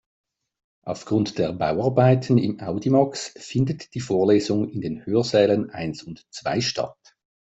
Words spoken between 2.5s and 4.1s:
Audimax findet die